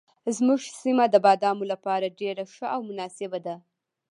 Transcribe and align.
زموږ 0.35 0.61
سیمه 0.81 1.05
د 1.09 1.15
بادامو 1.25 1.63
لپاره 1.73 2.15
ډېره 2.19 2.43
ښه 2.53 2.67
او 2.75 2.79
مناسبه 2.89 3.39
ده. 3.45 3.55